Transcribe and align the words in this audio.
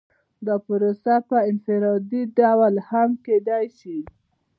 دا 0.45 0.55
پروسه 0.65 1.15
په 1.29 1.37
انفرادي 1.51 2.23
ډول 2.37 2.75
هم 2.89 3.09
کیدای 3.25 3.65
شي. 3.79 3.97